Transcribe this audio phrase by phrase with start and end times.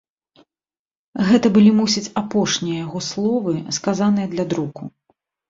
[1.27, 4.81] Гэта былі, мусіць, апошнія яго словы, сказаныя для друку.